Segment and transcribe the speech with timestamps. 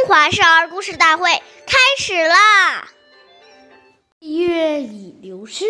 [0.00, 1.30] 中华少儿故事大会
[1.66, 2.88] 开始啦！
[4.18, 5.66] 岁月已流失，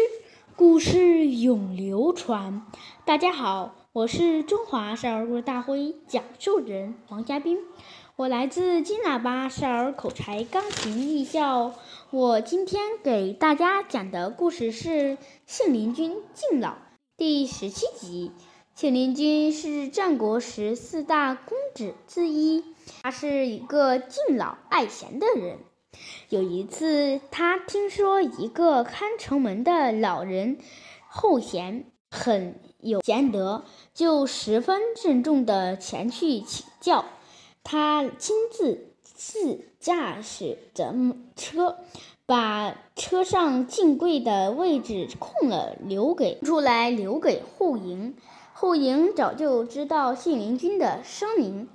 [0.54, 2.64] 故事永流传。
[3.04, 7.58] 大家好，我是中华少儿故事大会讲述人王嘉宾，
[8.14, 11.74] 我来自金喇叭少儿口才钢琴艺校。
[12.10, 14.88] 我今天给大家讲的故事是
[15.44, 16.68] 《信陵君敬老》
[17.16, 18.30] 第十七集。
[18.80, 22.64] 信陵君是战国时四大公子之一。
[23.02, 25.58] 他是一个敬老爱贤的人。
[26.30, 30.56] 有一次，他听说一个看城门的老人
[31.08, 37.04] 后贤很有贤德，就十分郑重地前去请教。
[37.62, 40.94] 他亲自自驾驶着
[41.36, 41.76] 车，
[42.24, 48.16] 把车上敬贵的位置空了，留给出来留给后营。
[48.60, 51.66] 后营早就知道信陵君的声名。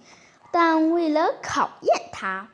[0.51, 2.49] 但为了考验他，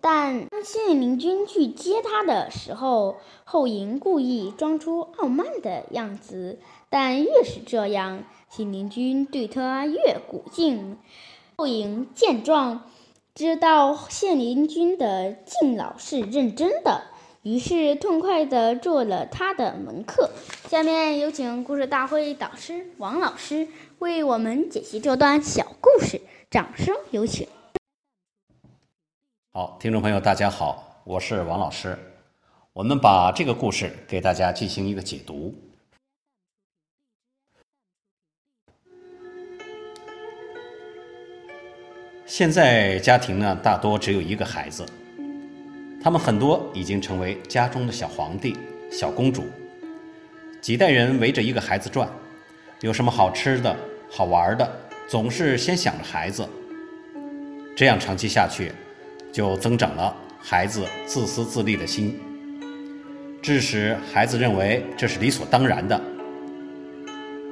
[0.00, 6.58] 但当信陵君去接他的时候，后营故意装出傲慢的样子。
[6.88, 10.96] 但越是这样，信陵君对他越鼓劲。
[11.58, 12.84] 后营见状，
[13.34, 17.02] 知道信陵君的敬老是认真的，
[17.46, 20.28] 于是痛快地做了他的门客。
[20.68, 23.68] 下面有请故事大会导师王老师
[24.00, 26.20] 为我们解析这段小故事。
[26.50, 27.46] 掌声有请。
[29.52, 31.96] 好，听众朋友，大家好，我是王老师。
[32.72, 35.54] 我们把这个故事给大家进行一个解读。
[42.26, 44.84] 现在家庭呢，大多只有一个孩子，
[46.06, 48.56] 他们很多已经成为家中的小皇帝、
[48.92, 49.42] 小公主，
[50.60, 52.08] 几代人围着一个孩子转，
[52.80, 53.76] 有什么好吃的、
[54.08, 54.72] 好玩的。
[55.08, 56.48] 总是先想着孩子，
[57.76, 58.70] 这样长期下去，
[59.32, 62.16] 就增长了孩子自私自利的心，
[63.42, 66.00] 致使孩子认为这是理所当然的，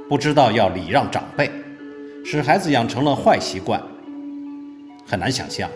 [0.09, 1.51] 不知道要礼让长辈，
[2.25, 3.83] 使孩子养成了坏习惯。
[5.05, 5.69] 很难想象，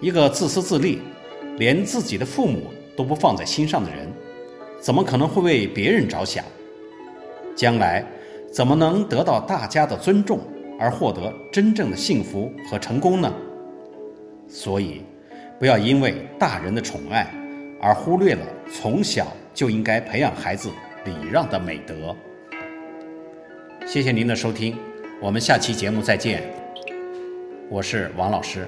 [0.00, 1.00] 一个自私自利、
[1.58, 4.08] 连自己的父母都不放在心上的人，
[4.80, 6.44] 怎么可能会为别人着想？
[7.54, 8.04] 将来
[8.52, 10.40] 怎么能得到大家的尊重？
[10.80, 13.34] 而获得真正的幸福和成功呢？
[14.48, 15.02] 所以，
[15.58, 17.28] 不要因为大人的宠爱
[17.80, 20.70] 而忽略了从小就应该培养孩子
[21.04, 22.14] 礼让的美德。
[23.84, 24.76] 谢谢您的收听，
[25.20, 26.44] 我们下期节目再见。
[27.68, 28.64] 我是王老师。